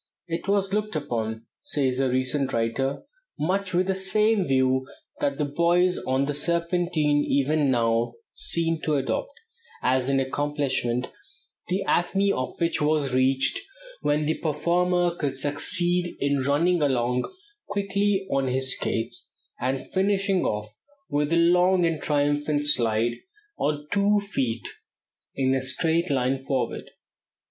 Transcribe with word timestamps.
"It 0.27 0.47
was 0.47 0.73
looked 0.73 0.95
upon," 0.95 1.45
says 1.61 1.99
a 1.99 2.09
recent 2.09 2.53
writer, 2.53 3.03
"much 3.37 3.71
with 3.71 3.85
the 3.85 3.93
same 3.93 4.43
view 4.47 4.87
that 5.19 5.37
the 5.37 5.45
boys 5.45 5.99
on 6.07 6.25
the 6.25 6.33
Serpentine 6.33 7.23
even 7.27 7.69
now 7.69 8.13
seem 8.33 8.81
to 8.81 8.95
adopt, 8.95 9.39
as 9.83 10.09
an 10.09 10.19
accomplishment, 10.19 11.09
the 11.67 11.83
acme 11.83 12.31
of 12.31 12.59
which 12.59 12.81
was 12.81 13.13
reached 13.13 13.59
when 14.01 14.25
the 14.25 14.39
performer 14.39 15.13
could 15.15 15.37
succeed 15.37 16.17
in 16.19 16.39
running 16.41 16.81
along 16.81 17.31
quickly 17.67 18.25
on 18.31 18.47
his 18.47 18.73
skates, 18.75 19.29
and 19.59 19.93
finishing 19.93 20.43
off 20.43 20.75
with 21.11 21.31
a 21.31 21.35
long 21.37 21.85
and 21.85 22.01
triumphant 22.01 22.65
slide 22.65 23.17
on 23.59 23.85
two 23.91 24.19
feet 24.19 24.67
in 25.35 25.53
a 25.53 25.61
straight 25.61 26.09
line 26.09 26.39
forward. 26.41 26.89